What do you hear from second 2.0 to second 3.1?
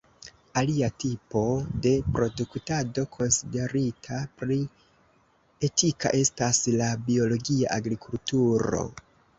produktado